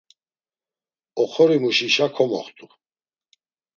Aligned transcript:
Oxorimuşişa 1.23 2.07
komoxt̆u. 2.15 2.65